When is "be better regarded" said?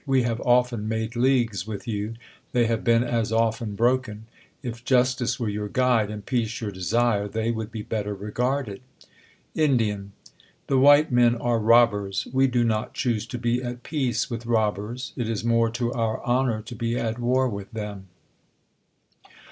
7.71-8.81